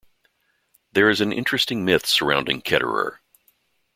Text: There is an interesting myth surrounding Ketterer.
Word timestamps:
There 0.93 1.11
is 1.11 1.21
an 1.21 1.31
interesting 1.31 1.85
myth 1.85 2.07
surrounding 2.07 2.63
Ketterer. 2.63 3.19